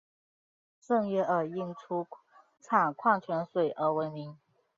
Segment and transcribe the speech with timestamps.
[0.79, 2.07] 圣约尔因出
[2.59, 4.35] 产矿泉水而闻名。